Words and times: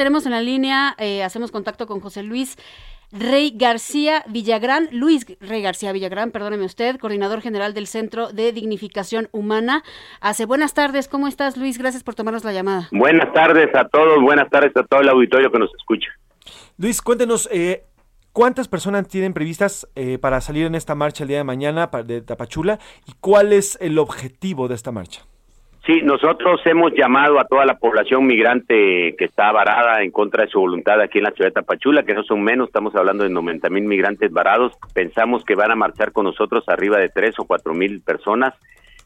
Tenemos 0.00 0.24
en 0.24 0.32
la 0.32 0.40
línea, 0.40 0.94
eh, 0.96 1.22
hacemos 1.22 1.50
contacto 1.50 1.86
con 1.86 2.00
José 2.00 2.22
Luis 2.22 2.56
Rey 3.12 3.52
García 3.54 4.24
Villagrán, 4.28 4.88
Luis 4.92 5.26
Rey 5.42 5.60
García 5.60 5.92
Villagrán, 5.92 6.30
perdóneme 6.30 6.64
usted, 6.64 6.96
coordinador 6.96 7.42
general 7.42 7.74
del 7.74 7.86
Centro 7.86 8.32
de 8.32 8.50
Dignificación 8.52 9.28
Humana. 9.30 9.84
Hace 10.22 10.46
buenas 10.46 10.72
tardes, 10.72 11.06
¿cómo 11.06 11.28
estás 11.28 11.58
Luis? 11.58 11.76
Gracias 11.76 12.02
por 12.02 12.14
tomarnos 12.14 12.44
la 12.44 12.54
llamada. 12.54 12.88
Buenas 12.92 13.30
tardes 13.34 13.68
a 13.74 13.86
todos, 13.88 14.22
buenas 14.22 14.48
tardes 14.48 14.74
a 14.74 14.84
todo 14.84 15.02
el 15.02 15.08
auditorio 15.10 15.52
que 15.52 15.58
nos 15.58 15.70
escucha. 15.74 16.08
Luis, 16.78 17.02
cuéntenos, 17.02 17.46
eh, 17.52 17.84
¿cuántas 18.32 18.68
personas 18.68 19.06
tienen 19.06 19.34
previstas 19.34 19.86
eh, 19.96 20.16
para 20.16 20.40
salir 20.40 20.64
en 20.64 20.76
esta 20.76 20.94
marcha 20.94 21.24
el 21.24 21.28
día 21.28 21.36
de 21.36 21.44
mañana 21.44 21.90
de 22.06 22.22
Tapachula 22.22 22.78
y 23.06 23.12
cuál 23.20 23.52
es 23.52 23.76
el 23.82 23.98
objetivo 23.98 24.66
de 24.66 24.76
esta 24.76 24.92
marcha? 24.92 25.26
Sí, 25.86 26.02
nosotros 26.02 26.60
hemos 26.66 26.92
llamado 26.92 27.40
a 27.40 27.44
toda 27.44 27.64
la 27.64 27.78
población 27.78 28.26
migrante 28.26 29.14
que 29.16 29.24
está 29.24 29.50
varada 29.50 30.02
en 30.02 30.10
contra 30.10 30.44
de 30.44 30.50
su 30.50 30.60
voluntad 30.60 31.00
aquí 31.00 31.18
en 31.18 31.24
la 31.24 31.30
ciudad 31.30 31.48
de 31.48 31.54
Tapachula, 31.54 32.02
que 32.02 32.12
no 32.12 32.22
son 32.22 32.42
menos, 32.42 32.68
estamos 32.68 32.94
hablando 32.94 33.24
de 33.24 33.30
90 33.30 33.70
mil 33.70 33.84
migrantes 33.84 34.30
varados. 34.30 34.74
Pensamos 34.92 35.42
que 35.44 35.54
van 35.54 35.70
a 35.70 35.76
marchar 35.76 36.12
con 36.12 36.26
nosotros 36.26 36.64
arriba 36.68 36.98
de 36.98 37.08
tres 37.08 37.34
o 37.38 37.46
cuatro 37.46 37.72
mil 37.72 38.02
personas, 38.02 38.54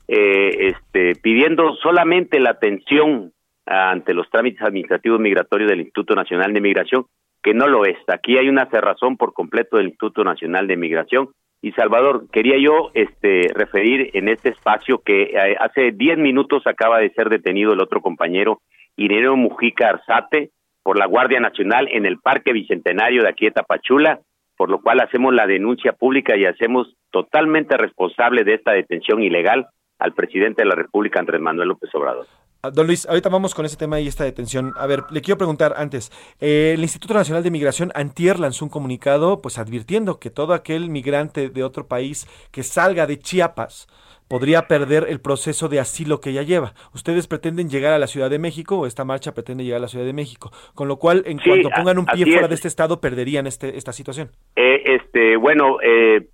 eh, 0.08 0.72
este, 0.74 1.14
pidiendo 1.14 1.76
solamente 1.76 2.40
la 2.40 2.50
atención 2.50 3.32
ante 3.66 4.12
los 4.12 4.28
trámites 4.28 4.62
administrativos 4.62 5.20
migratorios 5.20 5.70
del 5.70 5.80
Instituto 5.80 6.14
Nacional 6.14 6.52
de 6.52 6.60
Migración, 6.60 7.06
que 7.44 7.54
no 7.54 7.68
lo 7.68 7.84
es. 7.84 7.98
Aquí 8.08 8.38
hay 8.38 8.48
una 8.48 8.68
cerrazón 8.70 9.16
por 9.16 9.34
completo 9.34 9.76
del 9.76 9.88
Instituto 9.88 10.24
Nacional 10.24 10.66
de 10.66 10.78
Migración 10.78 11.28
y 11.60 11.72
Salvador, 11.72 12.26
quería 12.32 12.56
yo 12.58 12.90
este, 12.94 13.48
referir 13.54 14.10
en 14.14 14.28
este 14.28 14.48
espacio 14.50 14.98
que 14.98 15.22
eh, 15.22 15.56
hace 15.60 15.92
10 15.92 16.18
minutos 16.18 16.66
acaba 16.66 16.98
de 16.98 17.10
ser 17.10 17.28
detenido 17.28 17.72
el 17.72 17.80
otro 17.80 18.00
compañero, 18.00 18.60
Ireneo 18.96 19.36
Mujica 19.36 19.88
Arzate, 19.88 20.50
por 20.82 20.98
la 20.98 21.06
Guardia 21.06 21.40
Nacional 21.40 21.88
en 21.90 22.04
el 22.04 22.18
Parque 22.18 22.52
Bicentenario 22.52 23.22
de 23.22 23.28
aquí 23.28 23.46
de 23.46 23.52
Tapachula, 23.52 24.20
por 24.56 24.70
lo 24.70 24.80
cual 24.80 25.00
hacemos 25.00 25.34
la 25.34 25.46
denuncia 25.46 25.92
pública 25.92 26.36
y 26.36 26.44
hacemos 26.44 26.94
totalmente 27.10 27.76
responsable 27.76 28.44
de 28.44 28.54
esta 28.54 28.72
detención 28.72 29.22
ilegal 29.22 29.66
al 29.98 30.12
presidente 30.12 30.62
de 30.62 30.68
la 30.68 30.74
República, 30.74 31.20
Andrés 31.20 31.40
Manuel 31.40 31.68
López 31.68 31.94
Obrador. 31.94 32.26
Ah, 32.64 32.70
don 32.70 32.86
Luis, 32.86 33.06
ahorita 33.06 33.28
vamos 33.28 33.54
con 33.54 33.66
ese 33.66 33.76
tema 33.76 34.00
y 34.00 34.08
esta 34.08 34.24
detención. 34.24 34.72
A 34.78 34.86
ver, 34.86 35.02
le 35.10 35.20
quiero 35.20 35.36
preguntar 35.36 35.74
antes. 35.76 36.10
Eh, 36.40 36.72
el 36.74 36.80
Instituto 36.80 37.12
Nacional 37.12 37.42
de 37.42 37.50
Migración 37.50 37.92
antier 37.94 38.40
lanzó 38.40 38.64
un 38.64 38.70
comunicado 38.70 39.42
pues 39.42 39.58
advirtiendo 39.58 40.18
que 40.18 40.30
todo 40.30 40.54
aquel 40.54 40.88
migrante 40.88 41.50
de 41.50 41.62
otro 41.62 41.86
país 41.88 42.26
que 42.52 42.62
salga 42.62 43.06
de 43.06 43.18
Chiapas 43.18 43.86
podría 44.28 44.66
perder 44.66 45.04
el 45.10 45.20
proceso 45.20 45.68
de 45.68 45.78
asilo 45.78 46.22
que 46.22 46.32
ya 46.32 46.40
lleva. 46.40 46.72
Ustedes 46.94 47.26
pretenden 47.26 47.68
llegar 47.68 47.92
a 47.92 47.98
la 47.98 48.06
Ciudad 48.06 48.30
de 48.30 48.38
México 48.38 48.78
o 48.78 48.86
esta 48.86 49.04
marcha 49.04 49.34
pretende 49.34 49.62
llegar 49.62 49.76
a 49.76 49.82
la 49.82 49.88
Ciudad 49.88 50.06
de 50.06 50.14
México, 50.14 50.50
con 50.74 50.88
lo 50.88 50.96
cual 50.96 51.22
en 51.26 51.40
cuanto 51.40 51.68
pongan 51.68 51.98
un 51.98 52.06
pie 52.06 52.24
fuera 52.24 52.48
de 52.48 52.54
este 52.54 52.68
estado 52.68 52.98
perderían 52.98 53.46
este, 53.46 53.76
esta 53.76 53.92
situación. 53.92 54.30
Eh, 54.56 54.82
este, 54.86 55.36
bueno, 55.36 55.76
eh, 55.82 56.28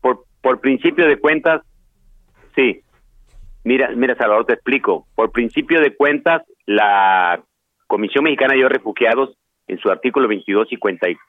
por, 0.00 0.24
por 0.40 0.60
principio 0.60 1.04
de 1.08 1.18
cuentas, 1.18 1.62
sí, 2.54 2.80
Mira, 3.64 3.90
mira, 3.94 4.16
Salvador, 4.16 4.46
te 4.46 4.54
explico. 4.54 5.06
Por 5.14 5.30
principio 5.32 5.80
de 5.80 5.94
cuentas, 5.94 6.42
la 6.66 7.42
Comisión 7.86 8.24
Mexicana 8.24 8.54
de 8.54 8.68
Refugiados, 8.68 9.36
en 9.68 9.78
su 9.78 9.90
artículo 9.90 10.28
22 10.28 10.68
y 10.72 10.76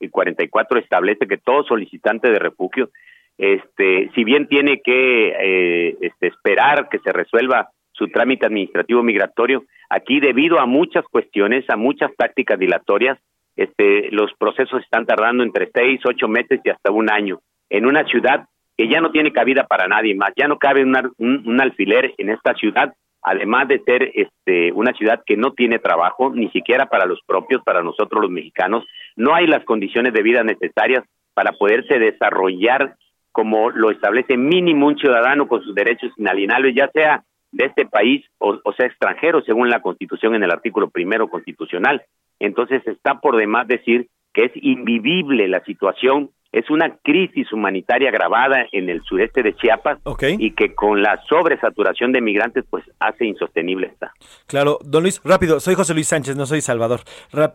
44, 0.10 0.80
establece 0.80 1.28
que 1.28 1.38
todo 1.38 1.64
solicitante 1.64 2.30
de 2.30 2.40
refugio, 2.40 2.90
este, 3.38 4.10
si 4.14 4.24
bien 4.24 4.48
tiene 4.48 4.82
que 4.84 5.30
eh, 5.30 5.98
este, 6.02 6.28
esperar 6.28 6.90
que 6.90 7.00
se 7.00 7.12
resuelva 7.12 7.70
su 7.92 8.08
trámite 8.08 8.46
administrativo 8.46 9.04
migratorio, 9.04 9.64
aquí 9.90 10.20
debido 10.20 10.60
a 10.60 10.66
muchas 10.66 11.06
cuestiones, 11.06 11.70
a 11.70 11.78
muchas 11.78 12.12
tácticas 12.16 12.60
dilatorias, 12.60 13.20
este, 13.56 14.10
los 14.12 14.34
procesos 14.34 14.82
están 14.84 15.06
tardando 15.06 15.44
entre 15.44 15.70
seis, 15.74 16.02
ocho 16.06 16.28
meses 16.28 16.60
y 16.64 16.70
hasta 16.70 16.92
un 16.92 17.12
año. 17.12 17.40
En 17.70 17.86
una 17.86 18.04
ciudad 18.06 18.48
que 18.78 18.88
ya 18.88 19.02
no 19.02 19.12
tiene 19.12 19.32
cabida 19.32 19.66
para 19.68 19.88
nadie 19.88 20.16
más, 20.16 20.32
ya 20.36 20.48
no 20.48 20.58
cabe 20.58 20.84
un, 20.84 21.62
alfiler 21.62 22.14
en 22.18 22.30
esta 22.30 22.54
ciudad, 22.56 22.94
además 23.22 23.68
de 23.68 23.80
ser 23.80 24.12
este, 24.16 24.72
una 24.74 24.94
ciudad 24.94 25.22
que 25.26 25.38
no 25.38 25.54
tiene 25.54 25.80
trabajo, 25.80 26.32
ni 26.34 26.50
siquiera 26.50 26.88
para 26.88 27.06
los 27.06 27.20
propios, 27.26 27.62
para 27.64 27.84
nosotros 27.84 28.22
los 28.22 28.32
mexicanos, 28.32 28.84
no 29.16 29.36
hay 29.36 29.48
las 29.48 29.64
condiciones 29.64 30.14
de 30.14 30.24
vida 30.24 30.44
necesarias 30.44 31.04
para 31.34 31.54
poderse 31.54 32.00
desarrollar 32.00 32.96
como 33.32 33.72
lo 33.72 33.90
establece 33.90 34.38
mínimo 34.38 34.88
un 34.88 34.98
ciudadano 34.98 35.48
con 35.48 35.64
sus 35.64 35.74
derechos 35.74 36.12
inalienables, 36.18 36.76
ya 36.76 36.90
sea 36.92 37.24
de 37.52 37.66
este 37.66 37.86
país 37.86 38.26
o, 38.38 38.60
o, 38.64 38.74
sea 38.74 38.86
extranjero, 38.86 39.42
según 39.42 39.70
la 39.70 39.82
Constitución 39.82 40.36
en 40.36 40.44
el 40.44 40.52
artículo 40.52 40.90
primero 40.90 41.28
constitucional. 41.30 42.04
Entonces 42.40 42.86
está 42.88 43.20
por 43.20 43.38
demás 43.38 43.68
decir 43.68 44.08
que 44.34 44.46
es 44.46 44.52
invivible 44.56 45.48
la 45.48 45.64
situación 45.64 46.30
es 46.54 46.70
una 46.70 46.98
crisis 47.04 47.52
humanitaria 47.52 48.10
agravada 48.10 48.68
en 48.72 48.88
el 48.88 49.02
sureste 49.02 49.42
de 49.42 49.56
Chiapas 49.56 49.98
y 50.38 50.52
que 50.52 50.76
con 50.76 51.02
la 51.02 51.20
sobresaturación 51.28 52.12
de 52.12 52.22
migrantes 52.22 52.64
pues 52.70 52.84
hace 53.00 53.26
insostenible 53.26 53.88
esta. 53.88 54.14
Claro, 54.46 54.78
don 54.86 55.02
Luis, 55.02 55.20
rápido, 55.26 55.60
soy 55.60 55.74
José 55.74 55.96
Luis 55.96 56.08
Sánchez, 56.08 56.38
no 56.38 56.46
soy 56.46 56.62
Salvador. 56.62 57.02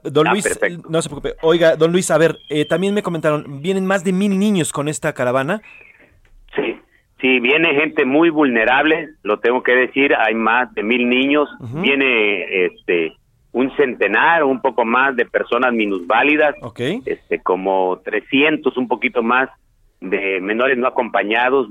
don 0.02 0.26
ah, 0.26 0.32
Luis, 0.32 0.60
no 0.90 1.00
se 1.00 1.08
preocupe. 1.08 1.34
Oiga, 1.42 1.76
don 1.76 1.92
Luis, 1.92 2.10
a 2.10 2.18
ver, 2.18 2.38
eh, 2.48 2.64
también 2.64 2.92
me 2.92 3.02
comentaron, 3.02 3.62
vienen 3.62 3.86
más 3.86 4.02
de 4.02 4.12
mil 4.12 4.36
niños 4.36 4.72
con 4.72 4.88
esta 4.88 5.12
caravana. 5.12 5.62
Sí, 6.56 6.76
sí, 7.20 7.38
viene 7.38 7.74
gente 7.74 8.04
muy 8.04 8.30
vulnerable, 8.30 9.10
lo 9.22 9.38
tengo 9.38 9.62
que 9.62 9.76
decir, 9.76 10.12
hay 10.16 10.34
más 10.34 10.74
de 10.74 10.82
mil 10.82 11.08
niños, 11.08 11.48
viene 11.60 12.66
este 12.66 13.12
un 13.52 13.74
centenar 13.76 14.42
o 14.42 14.48
un 14.48 14.60
poco 14.60 14.84
más 14.84 15.16
de 15.16 15.24
personas 15.24 15.72
minusválidas, 15.72 16.54
este, 17.06 17.40
como 17.42 18.00
300, 18.04 18.76
un 18.76 18.88
poquito 18.88 19.22
más 19.22 19.48
de 20.00 20.40
menores 20.40 20.78
no 20.78 20.86
acompañados. 20.86 21.68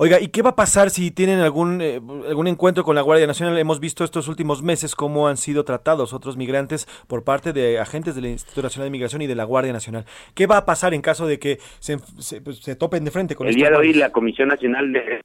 Oiga, 0.00 0.20
¿y 0.20 0.28
qué 0.28 0.42
va 0.42 0.50
a 0.50 0.56
pasar 0.56 0.90
si 0.90 1.10
tienen 1.10 1.40
algún, 1.40 1.80
eh, 1.82 2.00
algún 2.28 2.46
encuentro 2.46 2.84
con 2.84 2.94
la 2.94 3.02
Guardia 3.02 3.26
Nacional? 3.26 3.58
Hemos 3.58 3.80
visto 3.80 4.04
estos 4.04 4.28
últimos 4.28 4.62
meses 4.62 4.94
cómo 4.94 5.26
han 5.26 5.36
sido 5.36 5.64
tratados 5.64 6.12
otros 6.12 6.36
migrantes 6.36 6.86
por 7.08 7.24
parte 7.24 7.52
de 7.52 7.80
agentes 7.80 8.14
del 8.14 8.26
Instituto 8.26 8.62
Nacional 8.62 8.86
de 8.86 8.90
Migración 8.92 9.22
y 9.22 9.26
de 9.26 9.34
la 9.34 9.42
Guardia 9.42 9.72
Nacional. 9.72 10.04
¿Qué 10.36 10.46
va 10.46 10.58
a 10.58 10.64
pasar 10.66 10.94
en 10.94 11.02
caso 11.02 11.26
de 11.26 11.40
que 11.40 11.58
se, 11.80 11.98
se, 12.18 12.40
pues, 12.40 12.62
topen 12.78 13.04
de 13.04 13.10
frente 13.10 13.34
con 13.34 13.48
El 13.48 13.56
día 13.56 13.70
de 13.70 13.76
hoy 13.76 13.92
la 13.92 14.12
Comisión 14.12 14.48
Nacional 14.48 14.92
de 14.92 15.20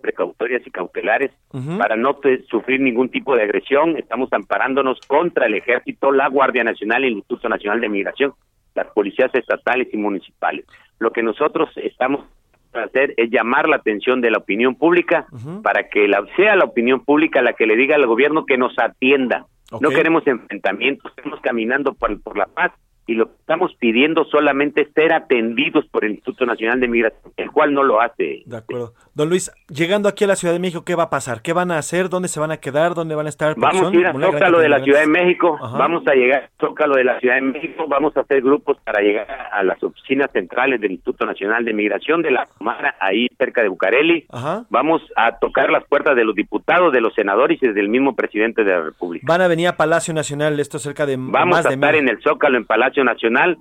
precautorias 0.00 0.66
y 0.66 0.70
cautelares 0.70 1.30
para 1.78 1.96
no 1.96 2.18
sufrir 2.48 2.80
ningún 2.80 3.08
tipo 3.08 3.36
de 3.36 3.42
agresión. 3.42 3.96
Estamos 3.96 4.32
amparándonos 4.32 4.98
contra 5.06 5.46
el 5.46 5.54
Ejército, 5.54 6.12
la 6.12 6.28
Guardia 6.28 6.64
Nacional 6.64 7.04
y 7.04 7.08
el 7.08 7.12
Instituto 7.14 7.48
Nacional 7.48 7.80
de 7.80 7.88
Migración, 7.88 8.34
las 8.74 8.86
policías 8.88 9.34
estatales 9.34 9.88
y 9.92 9.96
municipales. 9.96 10.64
Lo 10.98 11.10
que 11.12 11.22
nosotros 11.22 11.70
estamos 11.76 12.24
hacer 12.72 13.14
es 13.16 13.30
llamar 13.30 13.68
la 13.68 13.76
atención 13.76 14.20
de 14.20 14.30
la 14.30 14.38
opinión 14.38 14.74
pública 14.74 15.26
para 15.62 15.88
que 15.88 16.06
la, 16.06 16.24
sea 16.36 16.56
la 16.56 16.64
opinión 16.64 17.04
pública 17.04 17.42
la 17.42 17.54
que 17.54 17.66
le 17.66 17.76
diga 17.76 17.96
al 17.96 18.06
gobierno 18.06 18.46
que 18.46 18.56
nos 18.56 18.78
atienda. 18.78 19.46
No 19.80 19.90
queremos 19.90 20.26
enfrentamientos, 20.26 21.12
estamos 21.16 21.40
caminando 21.40 21.94
por 21.94 22.36
la 22.36 22.46
paz 22.46 22.72
y 23.06 23.14
lo 23.14 23.26
que 23.26 23.36
estamos 23.40 23.74
pidiendo 23.74 24.24
solamente 24.26 24.82
es 24.82 24.92
ser 24.94 25.12
atendidos 25.12 25.84
por 25.88 26.04
el 26.04 26.12
Instituto 26.12 26.46
Nacional 26.46 26.78
de 26.78 26.86
Migración, 26.86 27.32
el 27.36 27.50
cual 27.50 27.74
no 27.74 27.82
lo 27.82 28.00
hace. 28.00 28.42
De 28.46 28.56
acuerdo. 28.56 28.94
Don 29.20 29.28
Luis, 29.28 29.52
llegando 29.68 30.08
aquí 30.08 30.24
a 30.24 30.28
la 30.28 30.34
Ciudad 30.34 30.54
de 30.54 30.58
México, 30.58 30.82
¿qué 30.82 30.94
va 30.94 31.02
a 31.02 31.10
pasar? 31.10 31.42
¿Qué 31.42 31.52
van 31.52 31.70
a 31.70 31.76
hacer? 31.76 32.08
¿Dónde 32.08 32.26
se 32.26 32.40
van 32.40 32.52
a 32.52 32.56
quedar? 32.56 32.94
¿Dónde 32.94 33.14
van 33.14 33.26
a 33.26 33.28
estar? 33.28 33.54
Vamos 33.54 33.92
a 33.92 33.94
ir 33.94 34.06
a 34.06 34.12
Zócalo 34.14 34.60
de 34.60 34.70
la 34.70 34.82
Ciudad 34.82 35.00
de 35.00 35.08
México, 35.08 35.58
vamos 35.60 36.06
a 36.06 36.14
llegar 36.14 36.44
a 36.44 36.50
Zócalo 36.58 36.94
de 36.96 37.04
la 37.04 37.20
Ciudad 37.20 37.34
de 37.34 37.42
México, 37.42 37.84
vamos 37.86 38.16
a 38.16 38.20
hacer 38.20 38.40
grupos 38.40 38.78
para 38.82 39.02
llegar 39.02 39.26
a 39.52 39.62
las 39.62 39.82
oficinas 39.82 40.30
centrales 40.32 40.80
del 40.80 40.92
Instituto 40.92 41.26
Nacional 41.26 41.66
de 41.66 41.74
Migración 41.74 42.22
de 42.22 42.30
la 42.30 42.46
Comara, 42.46 42.94
ahí 42.98 43.26
cerca 43.36 43.60
de 43.60 43.68
Bucareli. 43.68 44.24
Vamos 44.70 45.02
a 45.14 45.36
tocar 45.38 45.68
las 45.68 45.84
puertas 45.84 46.16
de 46.16 46.24
los 46.24 46.34
diputados, 46.34 46.90
de 46.90 47.02
los 47.02 47.12
senadores 47.12 47.62
y 47.62 47.68
del 47.68 47.90
mismo 47.90 48.16
presidente 48.16 48.64
de 48.64 48.72
la 48.72 48.80
República. 48.80 49.26
Van 49.28 49.42
a 49.42 49.48
venir 49.48 49.68
a 49.68 49.76
Palacio 49.76 50.14
Nacional, 50.14 50.58
esto 50.58 50.78
cerca 50.78 51.04
de 51.04 51.16
Vamos 51.18 51.66
a 51.66 51.68
estar 51.68 51.94
en 51.94 52.08
el 52.08 52.22
Zócalo, 52.22 52.56
en 52.56 52.64
Palacio 52.64 53.04
Nacional 53.04 53.58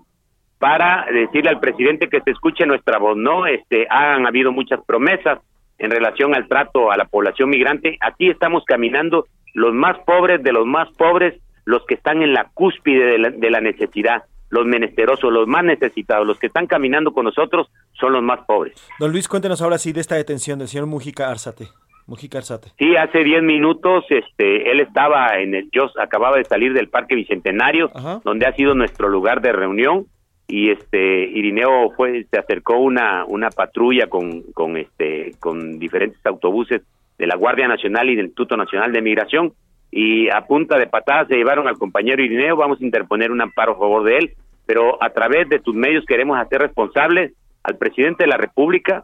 para 0.59 1.05
decirle 1.11 1.49
al 1.49 1.59
presidente 1.59 2.09
que 2.09 2.21
se 2.21 2.31
escuche 2.31 2.65
nuestra 2.65 2.99
voz, 2.99 3.17
¿no? 3.17 3.47
Este, 3.47 3.87
han 3.89 4.27
habido 4.27 4.51
muchas 4.51 4.81
promesas, 4.85 5.39
en 5.79 5.91
relación 5.91 6.35
al 6.35 6.47
trato 6.47 6.91
a 6.91 6.97
la 6.97 7.05
población 7.05 7.49
migrante. 7.49 7.97
Aquí 8.01 8.29
estamos 8.29 8.63
caminando 8.65 9.25
los 9.53 9.73
más 9.73 9.97
pobres 10.05 10.43
de 10.43 10.51
los 10.51 10.65
más 10.65 10.89
pobres, 10.97 11.35
los 11.65 11.85
que 11.85 11.95
están 11.95 12.21
en 12.21 12.33
la 12.33 12.49
cúspide 12.53 13.05
de 13.05 13.17
la, 13.17 13.29
de 13.31 13.49
la 13.49 13.61
necesidad 13.61 14.23
los 14.49 14.65
menesterosos, 14.65 15.31
los 15.31 15.47
más 15.47 15.63
necesitados, 15.63 16.25
los 16.25 16.39
que 16.39 16.47
están 16.47 16.67
caminando 16.67 17.11
con 17.11 17.25
nosotros 17.25 17.69
son 17.93 18.13
los 18.13 18.23
más 18.23 18.39
pobres. 18.45 18.73
Don 18.99 19.11
Luis, 19.11 19.27
cuéntenos 19.27 19.61
ahora 19.61 19.77
sí 19.77 19.93
de 19.93 20.01
esta 20.01 20.15
detención 20.15 20.59
del 20.59 20.67
señor 20.67 20.87
Mujica 20.87 21.29
Arzate. 21.29 21.67
Mujica 22.07 22.39
Arzate. 22.39 22.69
Sí, 22.79 22.95
hace 22.95 23.23
10 23.23 23.43
minutos 23.43 24.03
este, 24.09 24.71
él 24.71 24.79
estaba 24.79 25.37
en 25.39 25.53
el, 25.53 25.69
yo 25.71 25.91
acababa 26.01 26.37
de 26.37 26.45
salir 26.45 26.73
del 26.73 26.89
Parque 26.89 27.15
Bicentenario, 27.15 27.91
Ajá. 27.93 28.21
donde 28.23 28.47
ha 28.47 28.53
sido 28.53 28.73
nuestro 28.73 29.09
lugar 29.09 29.41
de 29.41 29.51
reunión, 29.51 30.07
y 30.49 30.71
este 30.71 31.29
Irineo 31.29 31.91
fue, 31.91 32.25
se 32.29 32.39
acercó 32.39 32.77
una, 32.79 33.23
una 33.25 33.51
patrulla 33.51 34.07
con, 34.07 34.41
con, 34.51 34.77
este, 34.77 35.33
con 35.39 35.77
diferentes 35.77 36.19
autobuses 36.25 36.81
de 37.19 37.27
la 37.27 37.35
Guardia 37.35 37.67
Nacional 37.67 38.09
y 38.09 38.15
del 38.15 38.25
Instituto 38.25 38.57
Nacional 38.57 38.91
de 38.91 39.01
Migración, 39.01 39.53
y 39.91 40.27
a 40.29 40.41
punta 40.41 40.77
de 40.77 40.87
patadas 40.87 41.27
se 41.27 41.35
llevaron 41.35 41.67
al 41.67 41.77
compañero 41.77 42.23
Irineo, 42.23 42.55
vamos 42.55 42.81
a 42.81 42.85
interponer 42.85 43.31
un 43.31 43.41
amparo 43.41 43.73
a 43.73 43.77
favor 43.77 44.03
de 44.03 44.17
él, 44.17 44.33
pero 44.65 45.01
a 45.03 45.11
través 45.11 45.47
de 45.49 45.59
tus 45.59 45.75
medios 45.75 46.03
queremos 46.05 46.39
hacer 46.39 46.61
responsables 46.61 47.33
al 47.63 47.77
presidente 47.77 48.23
de 48.23 48.29
la 48.29 48.37
República, 48.37 49.03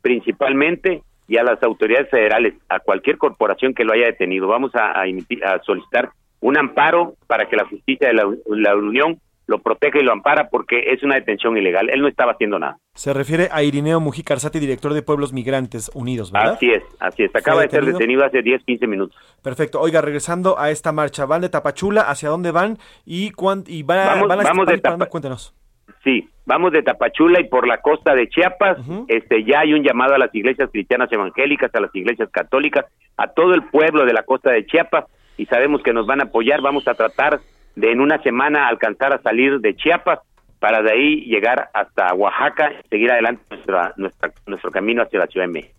principalmente, 0.00 1.02
y 1.28 1.36
a 1.36 1.42
las 1.42 1.62
autoridades 1.62 2.08
federales, 2.08 2.54
a 2.68 2.80
cualquier 2.80 3.18
corporación 3.18 3.74
que 3.74 3.84
lo 3.84 3.92
haya 3.92 4.06
detenido. 4.06 4.46
Vamos 4.46 4.74
a, 4.74 4.92
a, 5.02 5.62
solicitar 5.64 6.10
un 6.40 6.56
amparo 6.56 7.14
para 7.26 7.48
que 7.48 7.56
la 7.56 7.66
justicia 7.66 8.08
de 8.08 8.14
la, 8.14 8.24
la 8.48 8.76
Unión 8.76 9.18
lo 9.46 9.58
proteja 9.60 9.98
y 10.00 10.02
lo 10.02 10.12
ampara 10.12 10.48
porque 10.50 10.92
es 10.92 11.02
una 11.02 11.14
detención 11.14 11.56
ilegal. 11.56 11.88
Él 11.90 12.00
no 12.02 12.08
estaba 12.08 12.32
haciendo 12.32 12.58
nada. 12.58 12.78
Se 12.94 13.12
refiere 13.12 13.48
a 13.52 13.62
Irineo 13.62 14.00
Mujica 14.00 14.34
Arzate, 14.34 14.58
director 14.58 14.92
de 14.92 15.02
Pueblos 15.02 15.32
Migrantes 15.32 15.90
Unidos, 15.94 16.32
¿verdad? 16.32 16.54
Así 16.54 16.70
es, 16.70 16.82
así 16.98 17.22
es. 17.24 17.34
Acaba 17.36 17.58
¿Fue 17.58 17.64
de 17.66 17.70
ser 17.70 17.84
detenido? 17.84 18.24
hace 18.24 18.42
10, 18.42 18.64
15 18.64 18.86
minutos. 18.86 19.16
Perfecto. 19.42 19.80
Oiga, 19.80 20.00
regresando 20.00 20.58
a 20.58 20.70
esta 20.70 20.90
marcha, 20.92 21.26
¿van 21.26 21.42
de 21.42 21.48
Tapachula? 21.48 22.02
¿Hacia 22.02 22.28
dónde 22.28 22.50
van? 22.50 22.78
¿Y, 23.04 23.30
cuán, 23.30 23.62
y 23.66 23.82
van, 23.84 23.98
a- 24.00 24.06
Vamos- 24.06 24.28
van 24.28 24.40
a 24.40 24.42
vamos 24.42 24.66
de? 24.66 24.78
Tapa- 24.78 25.06
Cuéntenos. 25.06 25.54
Sí, 26.02 26.28
vamos 26.44 26.72
de 26.72 26.82
Tapachula 26.82 27.40
y 27.40 27.44
por 27.48 27.66
la 27.66 27.80
costa 27.80 28.14
de 28.14 28.28
Chiapas, 28.28 28.78
este 29.08 29.44
ya 29.44 29.60
hay 29.60 29.72
un 29.74 29.82
llamado 29.84 30.14
a 30.14 30.18
las 30.18 30.32
iglesias 30.34 30.68
cristianas 30.72 31.10
evangélicas, 31.12 31.72
a 31.74 31.80
las 31.80 31.94
iglesias 31.94 32.28
católicas, 32.30 32.84
a 33.16 33.28
todo 33.28 33.54
el 33.54 33.62
pueblo 33.64 34.04
de 34.04 34.12
la 34.12 34.22
costa 34.24 34.50
de 34.50 34.66
Chiapas 34.66 35.04
y 35.36 35.46
sabemos 35.46 35.82
que 35.82 35.92
nos 35.92 36.06
van 36.06 36.20
a 36.20 36.24
apoyar, 36.24 36.60
vamos 36.62 36.86
a 36.88 36.94
tratar 36.94 37.40
de 37.76 37.92
en 37.92 38.00
una 38.00 38.20
semana 38.22 38.66
alcanzar 38.68 39.12
a 39.12 39.22
salir 39.22 39.60
de 39.60 39.76
Chiapas 39.76 40.18
para 40.58 40.82
de 40.82 40.90
ahí 40.92 41.20
llegar 41.26 41.68
hasta 41.74 42.12
Oaxaca 42.14 42.72
y 42.72 42.88
seguir 42.88 43.10
adelante 43.12 43.42
nuestra, 43.50 43.92
nuestra, 43.96 44.32
nuestro 44.46 44.70
camino 44.70 45.02
hacia 45.02 45.20
la 45.20 45.26
Ciudad 45.26 45.46
de 45.46 45.52
México. 45.52 45.72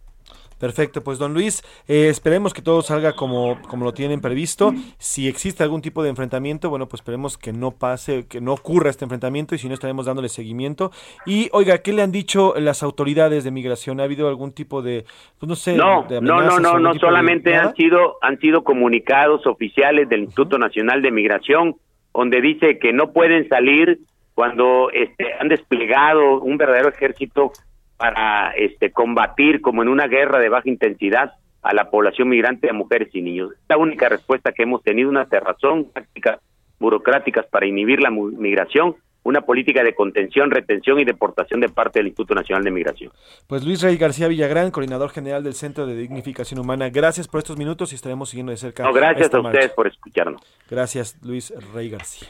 Perfecto, 0.59 1.03
pues 1.03 1.19
don 1.19 1.35
Luis, 1.35 1.63
eh, 1.87 2.07
esperemos 2.09 2.51
que 2.51 2.63
todo 2.63 2.81
salga 2.81 3.13
como, 3.13 3.61
como 3.69 3.85
lo 3.85 3.93
tienen 3.93 4.21
previsto. 4.21 4.73
Si 4.97 5.27
existe 5.27 5.61
algún 5.61 5.83
tipo 5.83 6.01
de 6.01 6.09
enfrentamiento, 6.09 6.71
bueno, 6.71 6.87
pues 6.87 7.01
esperemos 7.01 7.37
que 7.37 7.53
no 7.53 7.69
pase, 7.69 8.25
que 8.27 8.41
no 8.41 8.53
ocurra 8.53 8.89
este 8.89 9.05
enfrentamiento 9.05 9.53
y 9.53 9.59
si 9.59 9.67
no 9.67 9.75
estaremos 9.75 10.07
dándole 10.07 10.29
seguimiento. 10.29 10.91
Y 11.27 11.49
oiga, 11.53 11.77
¿qué 11.83 11.93
le 11.93 12.01
han 12.01 12.11
dicho 12.11 12.55
las 12.57 12.81
autoridades 12.81 13.43
de 13.43 13.51
migración? 13.51 13.99
¿Ha 13.99 14.05
habido 14.05 14.29
algún 14.29 14.51
tipo 14.51 14.81
de, 14.81 15.05
pues 15.39 15.47
no 15.47 15.55
sé, 15.55 15.75
No, 15.75 16.07
de 16.09 16.21
no, 16.21 16.41
no, 16.41 16.79
no, 16.79 16.93
de- 16.93 16.99
solamente 16.99 17.55
han 17.55 17.75
sido 17.75 18.17
han 18.23 18.39
sido 18.39 18.63
comunicados 18.63 19.45
oficiales 19.45 20.09
del 20.09 20.21
Instituto 20.21 20.57
Nacional 20.57 21.03
de 21.03 21.11
Migración 21.11 21.75
donde 22.17 22.41
dice 22.41 22.79
que 22.79 22.93
no 22.93 23.13
pueden 23.13 23.47
salir 23.47 23.99
cuando 24.33 24.89
este, 24.91 25.35
han 25.39 25.49
desplegado 25.49 26.41
un 26.41 26.57
verdadero 26.57 26.89
ejército 26.89 27.51
para 27.95 28.53
este 28.57 28.91
combatir 28.91 29.61
como 29.61 29.83
en 29.83 29.87
una 29.87 30.07
guerra 30.07 30.39
de 30.39 30.49
baja 30.49 30.67
intensidad 30.67 31.33
a 31.61 31.75
la 31.75 31.91
población 31.91 32.29
migrante, 32.29 32.71
a 32.71 32.73
mujeres 32.73 33.09
y 33.13 33.21
niños. 33.21 33.51
La 33.69 33.77
única 33.77 34.09
respuesta 34.09 34.51
que 34.51 34.63
hemos 34.63 34.81
tenido, 34.81 35.11
una 35.11 35.27
cerrazón, 35.27 35.91
tácticas 35.93 36.39
burocráticas 36.79 37.45
para 37.45 37.67
inhibir 37.67 38.01
la 38.01 38.09
migración, 38.09 38.95
una 39.27 39.41
política 39.41 39.83
de 39.83 39.93
contención, 39.93 40.49
retención 40.49 40.99
y 40.99 41.03
deportación 41.03 41.59
de 41.59 41.67
parte 41.67 41.99
del 41.99 42.07
Instituto 42.07 42.33
Nacional 42.33 42.63
de 42.63 42.71
Migración. 42.71 43.11
Pues 43.45 43.65
Luis 43.65 43.81
Rey 43.81 43.97
García 43.97 44.29
Villagrán, 44.29 44.71
coordinador 44.71 45.09
general 45.09 45.43
del 45.43 45.53
Centro 45.53 45.85
de 45.85 45.97
Dignificación 45.97 46.61
Humana, 46.61 46.89
gracias 46.89 47.27
por 47.27 47.39
estos 47.39 47.57
minutos 47.57 47.91
y 47.91 47.95
estaremos 47.95 48.29
siguiendo 48.29 48.51
de 48.51 48.57
cerca. 48.57 48.83
No, 48.83 48.93
gracias 48.93 49.33
a 49.33 49.39
ustedes 49.39 49.43
marcha. 49.43 49.75
por 49.75 49.87
escucharnos. 49.87 50.41
Gracias, 50.69 51.17
Luis 51.23 51.53
Rey 51.73 51.89
García. 51.89 52.29